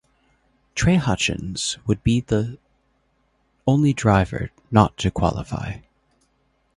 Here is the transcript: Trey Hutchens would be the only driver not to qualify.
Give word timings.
Trey 0.73 0.95
Hutchens 0.97 1.77
would 1.85 2.01
be 2.03 2.21
the 2.21 2.57
only 3.67 3.93
driver 3.93 4.49
not 4.71 4.97
to 4.97 5.11
qualify. 5.11 5.73